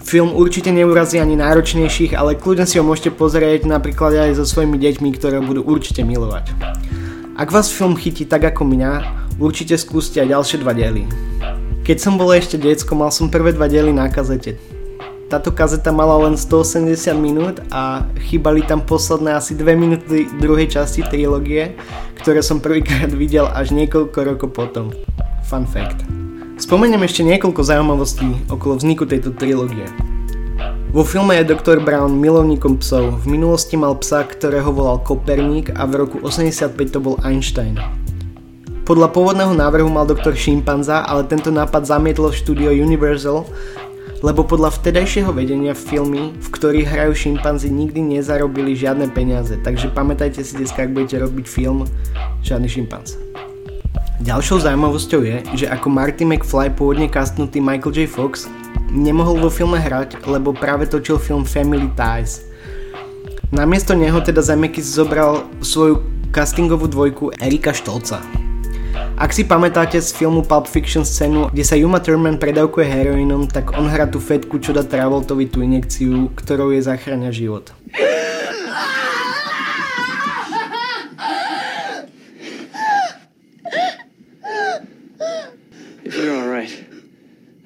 Film 0.03 0.35
určite 0.35 0.67
neurazí 0.67 1.15
ani 1.17 1.39
náročnejších, 1.39 2.11
ale 2.13 2.35
kľudne 2.35 2.67
si 2.67 2.75
ho 2.75 2.83
môžete 2.83 3.15
pozrieť 3.15 3.63
napríklad 3.63 4.11
aj 4.11 4.35
so 4.35 4.45
svojimi 4.45 4.75
deťmi, 4.75 5.09
ktoré 5.15 5.39
budú 5.39 5.63
určite 5.63 6.03
milovať. 6.03 6.51
Ak 7.39 7.49
vás 7.49 7.71
film 7.71 7.95
chytí 7.95 8.27
tak 8.27 8.43
ako 8.43 8.67
mňa, 8.67 8.91
určite 9.39 9.79
skúste 9.79 10.19
aj 10.19 10.35
ďalšie 10.35 10.57
dva 10.59 10.75
diely. 10.75 11.07
Keď 11.87 11.97
som 11.97 12.19
bol 12.19 12.35
ešte 12.35 12.59
decko, 12.59 12.99
mal 12.99 13.15
som 13.15 13.31
prvé 13.31 13.55
dva 13.55 13.71
diely 13.71 13.95
na 13.95 14.11
kazete. 14.11 14.59
Táto 15.33 15.49
kazeta 15.49 15.89
mala 15.89 16.29
len 16.29 16.37
180 16.37 16.93
minút 17.17 17.57
a 17.73 18.05
chýbali 18.21 18.61
tam 18.69 18.85
posledné 18.85 19.33
asi 19.33 19.57
2 19.57 19.65
minúty 19.73 20.29
druhej 20.37 20.69
časti 20.69 21.01
trilógie, 21.09 21.73
ktoré 22.21 22.45
som 22.45 22.61
prvýkrát 22.61 23.09
videl 23.09 23.49
až 23.49 23.73
niekoľko 23.73 24.13
rokov 24.29 24.53
potom. 24.53 24.93
Fun 25.49 25.65
fact. 25.65 26.05
Spomeniem 26.61 27.01
ešte 27.01 27.25
niekoľko 27.25 27.65
zaujímavostí 27.65 28.45
okolo 28.45 28.77
vzniku 28.77 29.09
tejto 29.09 29.33
trilógie. 29.33 29.89
Vo 30.93 31.01
filme 31.01 31.41
je 31.41 31.49
Dr. 31.49 31.81
Brown 31.81 32.13
milovníkom 32.13 32.77
psov. 32.77 33.17
V 33.17 33.33
minulosti 33.33 33.73
mal 33.73 33.97
psa, 33.97 34.29
ktorého 34.29 34.69
volal 34.69 35.01
Koperník 35.01 35.73
a 35.73 35.89
v 35.89 36.05
roku 36.05 36.21
85 36.21 36.77
to 36.93 37.01
bol 37.01 37.17
Einstein. 37.25 37.81
Podľa 38.85 39.15
pôvodného 39.15 39.55
návrhu 39.55 39.87
mal 39.87 40.03
doktor 40.03 40.35
šimpanza, 40.37 41.07
ale 41.07 41.23
tento 41.25 41.49
nápad 41.49 41.87
zamietlo 41.87 42.35
štúdio 42.35 42.67
Universal, 42.69 43.47
lebo 44.23 44.47
podľa 44.47 44.71
vtedajšieho 44.71 45.35
vedenia 45.35 45.75
filmy, 45.75 46.31
v 46.31 46.47
ktorých 46.47 46.87
hrajú 46.87 47.13
šimpanzi, 47.13 47.67
nikdy 47.67 47.99
nezarobili 47.99 48.71
žiadne 48.71 49.11
peniaze, 49.11 49.59
takže 49.59 49.91
pamätajte 49.91 50.39
si 50.39 50.55
dneska, 50.55 50.87
ak 50.87 50.95
budete 50.95 51.19
robiť 51.19 51.45
film, 51.45 51.83
žiadny 52.39 52.71
šimpanz. 52.71 53.19
Ďalšou 54.23 54.63
zaujímavosťou 54.63 55.21
je, 55.27 55.37
že 55.59 55.65
ako 55.67 55.91
Marty 55.91 56.23
McFly 56.23 56.71
pôvodne 56.71 57.11
castnutý 57.11 57.59
Michael 57.59 57.91
J. 57.91 58.07
Fox 58.07 58.47
nemohol 58.87 59.43
vo 59.43 59.51
filme 59.51 59.75
hrať, 59.75 60.23
lebo 60.23 60.55
práve 60.55 60.87
točil 60.87 61.19
film 61.19 61.43
Family 61.43 61.91
Ties. 61.91 62.47
Namiesto 63.51 63.91
neho 63.91 64.23
teda 64.23 64.39
Zemeckis 64.39 64.87
zobral 64.87 65.43
svoju 65.59 65.99
castingovú 66.31 66.87
dvojku 66.87 67.35
Erika 67.43 67.75
Štolca. 67.75 68.42
Ak 69.13 69.29
si 69.29 69.45
pamätáte 69.45 70.01
z 70.01 70.09
filmu 70.09 70.41
Pulp 70.41 70.65
Fiction 70.65 71.05
scénu, 71.05 71.53
kde 71.53 71.61
sa 71.61 71.77
Uma 71.77 72.01
Thurman 72.01 72.41
predávkuje 72.41 72.89
heroínom, 72.89 73.45
tak 73.45 73.77
on 73.77 73.85
hrá 73.85 74.09
tú 74.09 74.17
fetku, 74.17 74.57
čo 74.57 74.73
dá 74.73 74.81
Travoltovi 74.81 75.45
tú 75.53 75.61
injekciu, 75.61 76.33
ktorou 76.33 76.73
je 76.73 76.81
zachráňa 76.81 77.29
život. 77.29 77.69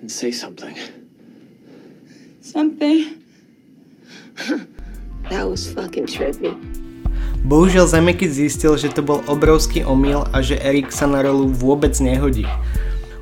say 0.08 0.32
something. 0.32 0.74
Something? 2.42 3.22
That 5.30 5.46
was 5.46 5.72
fucking 5.72 6.08
trippy. 6.08 6.87
Bohužiaľ 7.48 7.88
Zemeckis 7.88 8.36
zistil, 8.36 8.76
že 8.76 8.92
to 8.92 9.00
bol 9.00 9.24
obrovský 9.24 9.80
omyl 9.88 10.28
a 10.36 10.44
že 10.44 10.60
Erik 10.60 10.92
sa 10.92 11.08
na 11.08 11.24
rolu 11.24 11.48
vôbec 11.48 11.96
nehodí. 11.96 12.44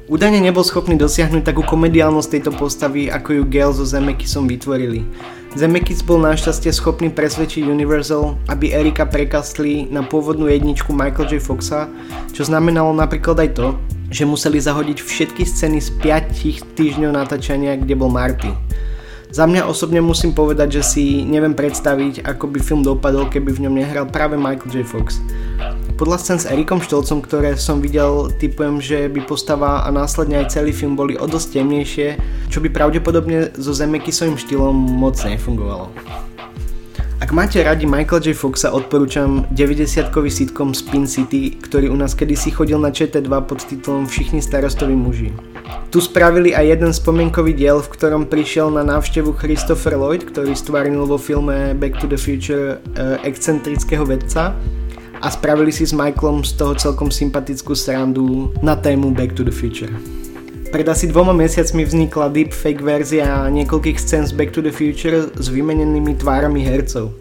Údajne 0.10 0.42
nebol 0.42 0.66
schopný 0.66 0.98
dosiahnuť 0.98 1.46
takú 1.46 1.62
komediálnosť 1.62 2.30
tejto 2.34 2.52
postavy, 2.58 3.06
ako 3.14 3.38
ju 3.38 3.44
Gail 3.46 3.70
so 3.70 3.86
Zemekisom 3.86 4.50
vytvorili. 4.50 5.06
Zemeckis 5.54 6.02
bol 6.02 6.18
našťastie 6.26 6.74
schopný 6.74 7.14
presvedčiť 7.14 7.70
Universal, 7.70 8.34
aby 8.50 8.74
Erika 8.74 9.06
prekastli 9.06 9.86
na 9.94 10.02
pôvodnú 10.02 10.50
jedničku 10.50 10.90
Michael 10.90 11.30
J. 11.30 11.38
Foxa, 11.38 11.86
čo 12.34 12.50
znamenalo 12.50 12.98
napríklad 12.98 13.46
aj 13.46 13.50
to, 13.54 13.78
že 14.10 14.26
museli 14.26 14.58
zahodiť 14.58 15.06
všetky 15.06 15.46
scény 15.46 15.78
z 15.78 15.94
5 16.02 16.74
týždňov 16.74 17.14
natáčania, 17.14 17.78
kde 17.78 17.94
bol 17.94 18.10
Marty. 18.10 18.50
Za 19.36 19.44
mňa 19.44 19.68
osobne 19.68 20.00
musím 20.00 20.32
povedať, 20.32 20.80
že 20.80 20.96
si 20.96 21.04
neviem 21.28 21.52
predstaviť, 21.52 22.24
ako 22.24 22.56
by 22.56 22.60
film 22.64 22.88
dopadol, 22.88 23.28
keby 23.28 23.52
v 23.52 23.68
ňom 23.68 23.76
nehral 23.84 24.08
práve 24.08 24.40
Michael 24.40 24.72
J. 24.72 24.88
Fox. 24.88 25.20
Podľa 26.00 26.18
scén 26.24 26.40
s 26.40 26.48
Erikom 26.48 26.80
Štolcom, 26.80 27.20
ktoré 27.20 27.60
som 27.60 27.84
videl, 27.84 28.32
typujem, 28.40 28.80
že 28.80 29.12
by 29.12 29.28
postava 29.28 29.84
a 29.84 29.92
následne 29.92 30.40
aj 30.40 30.56
celý 30.56 30.72
film 30.72 30.96
boli 30.96 31.20
o 31.20 31.28
dosť 31.28 31.52
temnejšie, 31.52 32.16
čo 32.48 32.64
by 32.64 32.72
pravdepodobne 32.72 33.52
so 33.60 33.76
Zemekisovým 33.76 34.40
štýlom 34.40 34.72
moc 34.72 35.20
nefungovalo. 35.20 35.92
Máte 37.36 37.60
radi 37.60 37.84
Michael 37.84 38.24
J. 38.24 38.28
Foxa, 38.32 38.72
odporúčam 38.72 39.44
90-kový 39.52 40.32
sitcom 40.32 40.72
Spin 40.72 41.04
City, 41.04 41.52
ktorý 41.60 41.92
u 41.92 41.98
nás 42.00 42.16
kedysi 42.16 42.48
chodil 42.48 42.80
na 42.80 42.96
ČT2 42.96 43.28
pod 43.28 43.60
titulom 43.60 44.08
Všichni 44.08 44.40
starostoví 44.40 44.96
muži. 44.96 45.36
Tu 45.92 46.00
spravili 46.00 46.56
aj 46.56 46.80
jeden 46.80 46.96
spomienkový 46.96 47.52
diel, 47.52 47.84
v 47.84 47.92
ktorom 47.92 48.32
prišiel 48.32 48.72
na 48.72 48.88
návštevu 48.88 49.36
Christopher 49.36 50.00
Lloyd, 50.00 50.24
ktorý 50.24 50.56
stvárnil 50.56 51.04
vo 51.04 51.20
filme 51.20 51.76
Back 51.76 52.00
to 52.00 52.08
the 52.08 52.16
Future 52.16 52.80
e, 52.96 53.20
excentrického 53.28 54.08
vedca 54.08 54.56
a 55.20 55.28
spravili 55.28 55.76
si 55.76 55.84
s 55.84 55.92
Michaelom 55.92 56.40
z 56.48 56.56
toho 56.56 56.72
celkom 56.80 57.12
sympatickú 57.12 57.76
srandu 57.76 58.56
na 58.64 58.80
tému 58.80 59.12
Back 59.12 59.36
to 59.36 59.44
the 59.44 59.52
Future. 59.52 59.92
Pred 60.76 60.92
asi 60.92 61.08
dvoma 61.08 61.32
mesiacmi 61.32 61.88
vznikla 61.88 62.36
deepfake 62.36 62.84
verzia 62.84 63.48
niekoľkých 63.48 63.96
scén 63.96 64.28
z 64.28 64.36
Back 64.36 64.52
to 64.52 64.60
the 64.60 64.76
Future 64.76 65.32
s 65.32 65.48
vymenenými 65.48 66.20
tvárami 66.20 66.68
hercov. 66.68 67.16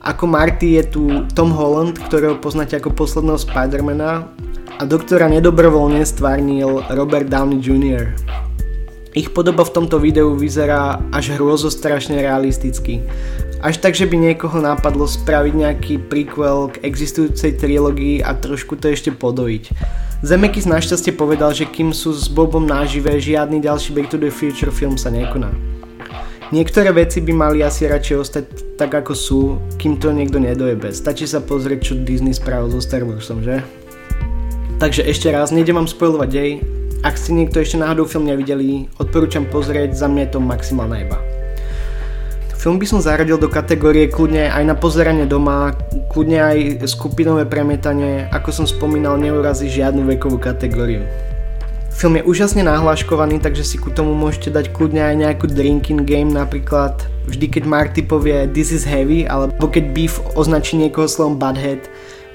Ako 0.00 0.24
Marty 0.24 0.80
je 0.80 0.96
tu 0.96 1.04
Tom 1.36 1.52
Holland, 1.52 2.00
ktorého 2.00 2.40
poznáte 2.40 2.72
ako 2.80 2.96
posledného 2.96 3.36
Spidermana 3.36 4.32
a 4.80 4.82
doktora 4.88 5.28
nedobrovoľne 5.28 6.08
stvárnil 6.08 6.88
Robert 6.88 7.28
Downey 7.28 7.60
Jr. 7.60 8.16
Ich 9.12 9.28
podoba 9.28 9.68
v 9.68 9.76
tomto 9.76 10.00
videu 10.00 10.32
vyzerá 10.32 10.96
až 11.12 11.36
hrôzo 11.36 11.68
strašne 11.68 12.16
realisticky. 12.16 13.04
Až 13.60 13.76
tak, 13.76 13.92
že 13.92 14.08
by 14.08 14.16
niekoho 14.32 14.56
napadlo 14.56 15.04
spraviť 15.04 15.52
nejaký 15.52 15.94
prequel 16.08 16.72
k 16.72 16.80
existujúcej 16.80 17.60
trilógii 17.60 18.24
a 18.24 18.32
trošku 18.32 18.80
to 18.80 18.88
ešte 18.88 19.12
podojiť. 19.12 19.64
Zemekis 20.24 20.64
našťastie 20.64 21.12
povedal, 21.12 21.52
že 21.52 21.68
kým 21.68 21.92
sú 21.92 22.16
s 22.16 22.24
Bobom 22.32 22.64
nážive, 22.64 23.12
žiadny 23.20 23.60
ďalší 23.60 23.92
Back 23.92 24.08
to 24.08 24.16
the 24.16 24.32
Future 24.32 24.72
film 24.72 24.96
sa 24.96 25.12
nekoná. 25.12 25.52
Niektoré 26.48 26.88
veci 26.96 27.20
by 27.20 27.32
mali 27.36 27.60
asi 27.60 27.84
radšej 27.84 28.16
ostať 28.16 28.44
tak 28.80 28.96
ako 28.96 29.12
sú, 29.12 29.40
kým 29.76 30.00
to 30.00 30.16
niekto 30.16 30.40
nedojebe. 30.40 30.88
Stačí 30.88 31.28
sa 31.28 31.44
pozrieť, 31.44 31.92
čo 31.92 32.00
Disney 32.00 32.32
spravil 32.32 32.72
so 32.72 32.80
Star 32.80 33.04
Warsom, 33.04 33.44
že? 33.44 33.60
Takže 34.80 35.04
ešte 35.04 35.28
raz, 35.28 35.52
nejdem 35.52 35.76
vám 35.76 35.88
spojovať 35.88 36.28
dej. 36.32 36.64
Ak 37.04 37.20
ste 37.20 37.36
niekto 37.36 37.60
ešte 37.60 37.76
náhodou 37.76 38.08
film 38.08 38.24
nevideli, 38.24 38.88
odporúčam 38.96 39.44
pozrieť, 39.44 39.92
za 39.92 40.08
mňa 40.08 40.28
je 40.28 40.30
to 40.32 40.40
maximálna 40.40 41.04
iba. 41.04 41.35
Film 42.66 42.82
by 42.82 42.88
som 42.90 42.98
zaradil 42.98 43.38
do 43.38 43.46
kategórie 43.46 44.10
kľudne 44.10 44.50
aj 44.50 44.66
na 44.66 44.74
pozeranie 44.74 45.22
doma, 45.22 45.70
kľudne 46.10 46.42
aj 46.42 46.82
skupinové 46.90 47.46
premietanie, 47.46 48.26
ako 48.34 48.50
som 48.50 48.66
spomínal, 48.66 49.14
neurazí 49.22 49.70
žiadnu 49.70 50.02
vekovú 50.02 50.34
kategóriu. 50.34 51.06
Film 51.94 52.18
je 52.18 52.26
úžasne 52.26 52.66
nahlaškovaný, 52.66 53.38
takže 53.38 53.62
si 53.62 53.78
ku 53.78 53.94
tomu 53.94 54.18
môžete 54.18 54.50
dať 54.50 54.74
kľudne 54.74 54.98
aj 54.98 55.14
nejakú 55.14 55.46
drinking 55.46 56.02
game, 56.02 56.34
napríklad 56.34 57.06
vždy 57.30 57.46
keď 57.54 57.62
Marty 57.70 58.02
povie 58.02 58.50
this 58.50 58.74
is 58.74 58.82
heavy, 58.82 59.30
alebo 59.30 59.70
keď 59.70 59.94
Beef 59.94 60.18
označí 60.34 60.74
niekoho 60.74 61.06
slovom 61.06 61.38
Budhead, 61.38 61.86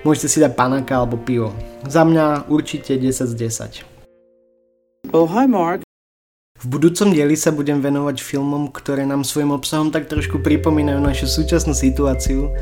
môžete 0.07 0.31
si 0.31 0.37
dať 0.39 0.55
panaka 0.55 0.95
alebo 0.95 1.19
pivo. 1.19 1.51
Za 1.91 2.07
mňa 2.07 2.47
určite 2.47 2.95
10 2.95 3.27
z 3.27 3.33
10. 3.35 5.11
Oh, 5.11 5.27
hi 5.27 5.43
Mark. 5.43 5.90
V 6.61 6.77
budúcom 6.77 7.09
dieli 7.09 7.33
sa 7.33 7.49
budem 7.49 7.81
venovať 7.81 8.21
filmom, 8.21 8.69
ktoré 8.69 9.01
nám 9.01 9.25
svojim 9.25 9.49
obsahom 9.49 9.89
tak 9.89 10.05
trošku 10.05 10.45
pripomínajú 10.45 11.01
našu 11.01 11.25
súčasnú 11.25 11.73
situáciu, 11.73 12.53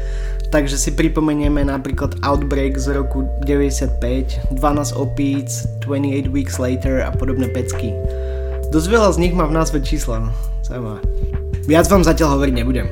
takže 0.55 0.79
si 0.79 0.95
pripomenieme 0.95 1.67
napríklad 1.67 2.15
Outbreak 2.23 2.79
z 2.79 2.95
roku 2.95 3.27
95, 3.43 4.55
12 4.55 4.95
opíc, 4.95 5.67
28 5.83 6.31
Weeks 6.31 6.55
Later 6.63 7.03
a 7.03 7.11
podobné 7.11 7.51
pecky. 7.51 7.91
Dosť 8.71 8.87
veľa 8.87 9.09
z 9.11 9.17
nich 9.19 9.35
má 9.35 9.43
v 9.51 9.59
názve 9.59 9.83
čísla, 9.83 10.31
zaujímavé. 10.63 11.03
Viac 11.67 11.91
vám 11.91 12.07
zatiaľ 12.07 12.39
hovoriť 12.39 12.55
nebudem. 12.55 12.87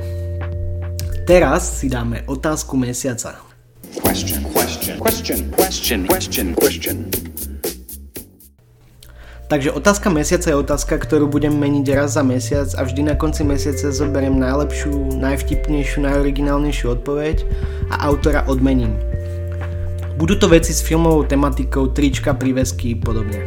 Teraz 1.24 1.80
si 1.80 1.88
dáme 1.88 2.20
otázku 2.28 2.76
mesiaca. 2.76 3.40
Question, 4.04 4.44
question, 4.52 5.00
question, 5.00 5.40
question, 5.56 6.00
question, 6.04 6.46
question. 6.52 7.27
Takže 9.48 9.72
otázka 9.72 10.12
mesiaca 10.12 10.52
je 10.52 10.60
otázka, 10.60 11.00
ktorú 11.00 11.24
budem 11.24 11.56
meniť 11.56 11.96
raz 11.96 12.20
za 12.20 12.22
mesiac 12.22 12.68
a 12.76 12.84
vždy 12.84 13.08
na 13.08 13.14
konci 13.16 13.48
mesiaca 13.48 13.88
zoberiem 13.88 14.36
najlepšiu, 14.36 15.16
najvtipnejšiu, 15.16 16.04
najoriginálnejšiu 16.04 17.00
odpoveď 17.00 17.48
a 17.88 18.12
autora 18.12 18.44
odmením. 18.44 19.00
Budú 20.20 20.36
to 20.36 20.52
veci 20.52 20.76
s 20.76 20.84
filmovou 20.84 21.24
tematikou, 21.24 21.88
trička, 21.96 22.36
prívesky 22.36 22.92
a 22.92 23.00
podobne. 23.00 23.40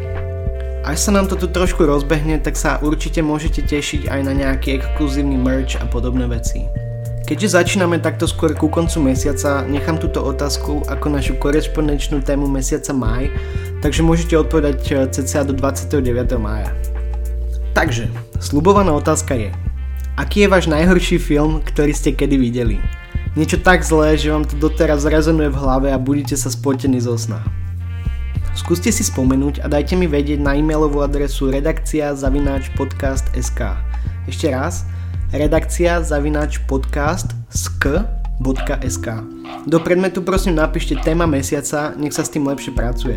Až 0.81 0.97
sa 0.97 1.11
nám 1.13 1.29
to 1.29 1.37
tu 1.37 1.45
trošku 1.45 1.85
rozbehne, 1.85 2.41
tak 2.41 2.57
sa 2.57 2.81
určite 2.81 3.21
môžete 3.21 3.61
tešiť 3.61 4.09
aj 4.09 4.21
na 4.25 4.33
nejaký 4.33 4.81
exkluzívny 4.81 5.37
merch 5.37 5.77
a 5.77 5.85
podobné 5.85 6.25
veci. 6.25 6.65
Keďže 7.29 7.61
začíname 7.61 8.01
takto 8.01 8.25
skôr 8.25 8.57
ku 8.57 8.67
koncu 8.73 9.13
mesiaca, 9.13 9.61
nechám 9.69 10.01
túto 10.01 10.25
otázku 10.25 10.81
ako 10.89 11.07
našu 11.13 11.37
korespondenčnú 11.37 12.25
tému 12.25 12.49
mesiaca 12.49 12.89
maj 12.91 13.29
takže 13.81 14.05
môžete 14.05 14.37
odpovedať 14.37 14.79
eh, 14.93 15.09
cca 15.09 15.43
do 15.43 15.53
29. 15.57 16.37
mája. 16.37 16.71
Takže, 17.73 18.07
slubovaná 18.39 18.93
otázka 18.95 19.35
je, 19.35 19.49
aký 20.15 20.45
je 20.45 20.51
váš 20.51 20.65
najhorší 20.69 21.17
film, 21.17 21.59
ktorý 21.65 21.91
ste 21.91 22.15
kedy 22.15 22.37
videli? 22.37 22.77
Niečo 23.31 23.63
tak 23.63 23.79
zlé, 23.87 24.19
že 24.19 24.27
vám 24.27 24.43
to 24.43 24.59
doteraz 24.59 25.07
rezonuje 25.07 25.47
v 25.47 25.59
hlave 25.59 25.87
a 25.95 25.95
budete 25.95 26.35
sa 26.35 26.51
spotení 26.51 26.99
zo 26.99 27.15
sna. 27.15 27.39
Skúste 28.51 28.91
si 28.91 29.07
spomenúť 29.07 29.63
a 29.63 29.71
dajte 29.71 29.95
mi 29.95 30.11
vedieť 30.11 30.43
na 30.43 30.59
e-mailovú 30.59 30.99
adresu 30.99 31.47
redakcia 31.47 32.11
zavináč 32.11 32.67
podcast.sk 32.75 33.79
Ešte 34.27 34.51
raz, 34.51 34.83
redakcia 35.31 36.03
zavináč 36.03 36.59
podcast 36.67 37.31
sk.sk 37.47 39.07
Do 39.63 39.79
predmetu 39.79 40.19
prosím 40.19 40.59
napíšte 40.59 40.99
téma 40.99 41.23
mesiaca, 41.23 41.95
nech 41.95 42.11
sa 42.11 42.27
s 42.27 42.35
tým 42.35 42.43
lepšie 42.43 42.75
pracuje. 42.75 43.15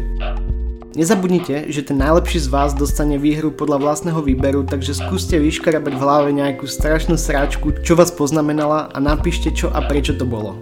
Nezabudnite, 0.94 1.74
že 1.74 1.82
ten 1.82 1.98
najlepší 1.98 2.46
z 2.46 2.48
vás 2.54 2.70
dostane 2.70 3.18
výhru 3.18 3.50
podľa 3.50 3.82
vlastného 3.82 4.22
výberu, 4.22 4.62
takže 4.62 4.94
skúste 4.94 5.34
vyškarabať 5.42 5.90
v 5.90 5.98
hlave 5.98 6.30
nejakú 6.30 6.70
strašnú 6.70 7.18
sráčku, 7.18 7.74
čo 7.82 7.98
vás 7.98 8.14
poznamenala 8.14 8.94
a 8.94 9.02
napíšte 9.02 9.50
čo 9.50 9.74
a 9.74 9.82
prečo 9.82 10.14
to 10.14 10.22
bolo. 10.22 10.54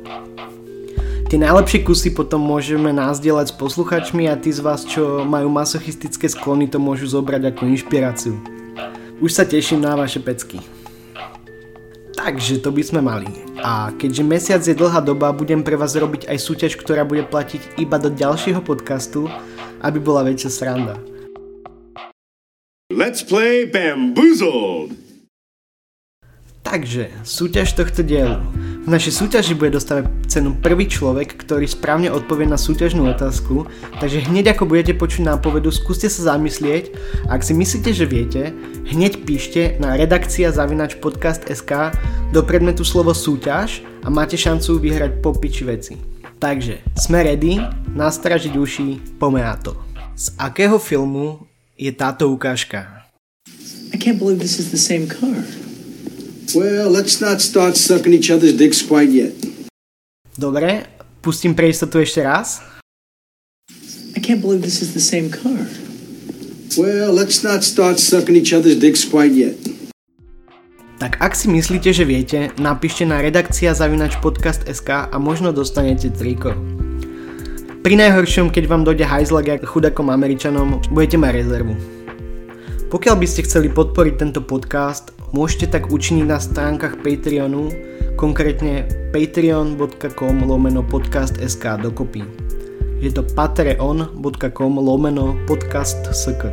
Tie 1.29 1.37
najlepšie 1.37 1.85
kusy 1.85 2.17
potom 2.17 2.41
môžeme 2.41 2.97
nazdieľať 2.97 3.53
s 3.53 3.59
posluchačmi 3.61 4.25
a 4.25 4.41
tí 4.41 4.49
z 4.49 4.65
vás, 4.65 4.89
čo 4.89 5.21
majú 5.29 5.53
masochistické 5.53 6.33
sklony, 6.33 6.65
to 6.65 6.81
môžu 6.81 7.13
zobrať 7.13 7.53
ako 7.53 7.69
inšpiráciu. 7.69 8.33
Už 9.21 9.37
sa 9.37 9.45
teším 9.45 9.85
na 9.85 10.01
vaše 10.01 10.17
pecky. 10.17 10.65
Takže 12.17 12.65
to 12.65 12.73
by 12.73 12.81
sme 12.81 13.05
mali. 13.05 13.29
A 13.61 13.93
keďže 14.01 14.25
mesiac 14.25 14.63
je 14.65 14.73
dlhá 14.73 15.05
doba, 15.05 15.29
budem 15.37 15.61
pre 15.61 15.77
vás 15.77 15.93
robiť 15.93 16.25
aj 16.25 16.39
súťaž, 16.41 16.81
ktorá 16.81 17.05
bude 17.05 17.21
platiť 17.21 17.77
iba 17.77 18.01
do 18.01 18.09
ďalšieho 18.09 18.65
podcastu, 18.65 19.29
aby 19.83 19.99
bola 19.99 20.23
väčšia 20.23 20.51
sranda. 20.51 20.97
Let's 22.93 23.27
play 23.27 23.67
Bamboozled! 23.67 25.03
Takže, 26.63 27.11
súťaž 27.27 27.75
tohto 27.75 28.07
dielu. 28.07 28.39
V 28.83 28.89
našej 28.89 29.19
súťaži 29.19 29.59
bude 29.59 29.75
dostávať 29.75 30.09
cenu 30.31 30.55
prvý 30.55 30.87
človek, 30.87 31.35
ktorý 31.35 31.67
správne 31.67 32.09
odpovie 32.15 32.47
na 32.47 32.55
súťažnú 32.55 33.11
otázku, 33.11 33.67
takže 33.99 34.25
hneď 34.31 34.55
ako 34.55 34.71
budete 34.71 34.95
počuť 34.95 35.27
nápovedu, 35.27 35.75
skúste 35.75 36.07
sa 36.07 36.35
zamyslieť 36.35 36.95
a 37.27 37.35
ak 37.35 37.43
si 37.43 37.53
myslíte, 37.59 37.91
že 37.91 38.07
viete, 38.07 38.43
hneď 38.89 39.27
píšte 39.27 39.77
na 39.83 39.99
redakcia 39.99 40.55
zavinač 40.55 40.97
podcast.sk 41.03 41.95
do 42.31 42.41
predmetu 42.47 42.87
slovo 42.87 43.11
súťaž 43.11 43.83
a 44.03 44.09
máte 44.09 44.39
šancu 44.39 44.79
vyhrať 44.79 45.19
popiči 45.19 45.63
veci. 45.67 46.12
Takže, 46.43 46.83
sme 46.99 47.23
ready, 47.23 47.55
nastražiť 47.95 48.59
uši, 48.59 49.15
poďme 49.15 49.47
na 49.47 49.55
to. 49.55 49.79
Z 50.19 50.35
akého 50.35 50.75
filmu 50.83 51.47
je 51.79 51.95
táto 51.95 52.27
ukážka? 52.35 53.07
I 53.95 53.97
can't 53.97 54.19
believe 54.19 54.43
this 54.43 54.59
is 54.59 54.75
the 54.75 54.83
same 54.83 55.07
car. 55.07 55.39
Well, 56.51 56.91
let's 56.91 57.23
not 57.23 57.39
start 57.39 57.79
sucking 57.79 58.11
each 58.11 58.27
other's 58.35 58.59
dicks 58.59 58.83
quite 58.83 59.15
yet. 59.15 59.39
Dobre, 60.35 60.91
pustím 61.23 61.55
pre 61.55 61.71
istotu 61.71 62.03
ešte 62.03 62.27
raz. 62.27 62.59
I 64.19 64.19
can't 64.19 64.43
believe 64.43 64.67
this 64.67 64.83
is 64.83 64.99
the 64.99 65.05
same 65.05 65.31
car. 65.31 65.63
Well, 66.75 67.15
let's 67.15 67.47
not 67.47 67.63
start 67.63 68.03
sucking 68.03 68.35
each 68.35 68.51
other's 68.51 68.83
dicks 68.83 69.07
quite 69.07 69.31
yet. 69.31 69.63
Tak 71.03 71.19
ak 71.19 71.35
si 71.35 71.51
myslíte, 71.51 71.91
že 71.91 72.07
viete, 72.07 72.55
napíšte 72.63 73.03
na 73.03 73.19
redakcia 73.19 73.75
zavinač 73.75 74.23
podcast.sk 74.23 75.11
a 75.11 75.17
možno 75.19 75.51
dostanete 75.51 76.07
triko. 76.15 76.55
Pri 77.83 77.99
najhoršom, 77.99 78.55
keď 78.55 78.71
vám 78.71 78.87
dojde 78.87 79.11
hajzlak 79.11 79.59
ako 79.59 79.67
chudakom 79.67 80.15
Američanom, 80.15 80.79
budete 80.95 81.19
mať 81.19 81.43
rezervu. 81.43 81.75
Pokiaľ 82.87 83.19
by 83.19 83.27
ste 83.27 83.43
chceli 83.43 83.67
podporiť 83.75 84.15
tento 84.15 84.47
podcast, 84.47 85.11
môžete 85.35 85.75
tak 85.75 85.91
učiniť 85.91 86.23
na 86.23 86.39
stránkach 86.39 87.03
Patreonu, 87.03 87.75
konkrétne 88.15 88.87
patreon.com 89.11 90.37
lomeno 90.47 90.87
podcast.sk 90.87 91.83
dokopy. 91.83 92.23
Je 93.03 93.11
to 93.11 93.27
patreon.com 93.27 94.73
lomeno 94.79 95.35
podcast.sk. 95.51 96.47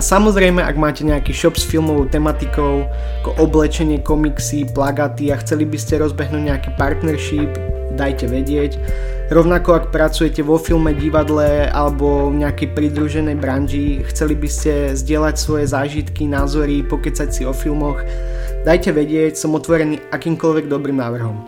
A 0.00 0.02
samozrejme, 0.02 0.64
ak 0.64 0.80
máte 0.80 1.04
nejaký 1.04 1.28
shop 1.36 1.60
s 1.60 1.68
filmovou 1.68 2.08
tematikou, 2.08 2.88
ako 3.20 3.36
oblečenie, 3.36 4.00
komiksy, 4.00 4.64
plagaty 4.72 5.28
a 5.28 5.36
chceli 5.36 5.68
by 5.68 5.76
ste 5.76 6.00
rozbehnúť 6.00 6.40
nejaký 6.40 6.70
partnership, 6.80 7.52
dajte 8.00 8.32
vedieť. 8.32 8.80
Rovnako 9.28 9.76
ak 9.76 9.84
pracujete 9.92 10.40
vo 10.40 10.56
filme, 10.56 10.96
divadle 10.96 11.68
alebo 11.68 12.32
v 12.32 12.40
nejakej 12.40 12.72
pridruženej 12.72 13.36
branži, 13.36 14.00
chceli 14.08 14.40
by 14.40 14.48
ste 14.48 14.96
zdieľať 14.96 15.36
svoje 15.36 15.68
zážitky, 15.68 16.24
názory, 16.24 16.80
pokecať 16.80 17.28
si 17.28 17.44
o 17.44 17.52
filmoch, 17.52 18.00
dajte 18.64 18.96
vedieť, 18.96 19.36
som 19.36 19.52
otvorený 19.52 20.00
akýmkoľvek 20.16 20.64
dobrým 20.64 20.96
návrhom. 20.96 21.44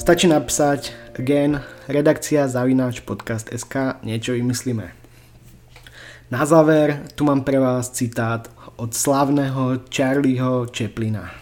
Stačí 0.00 0.32
napísať 0.32 0.96
again 1.12 1.60
redakcia 1.92 2.48
zavináč 2.48 3.04
podcast.sk 3.04 4.00
niečo 4.00 4.32
vymyslíme. 4.32 5.01
Na 6.32 6.46
záver 6.46 7.02
tu 7.14 7.24
mám 7.24 7.40
pre 7.40 7.60
vás 7.60 7.90
citát 7.90 8.50
od 8.76 8.94
slavného 8.94 9.70
Charlieho 9.96 10.66
Chaplina. 10.78 11.41